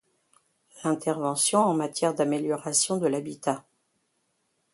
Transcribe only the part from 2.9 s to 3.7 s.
de l'habitat.